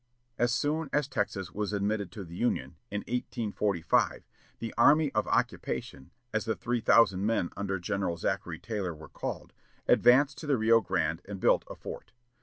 [0.39, 4.23] As soon as Texas was admitted to the Union, in 1845,
[4.57, 9.53] the "army of occupation," as the three thousand men under General Zachary Taylor were called,
[9.87, 12.13] advanced to the Rio Grande and built a fort.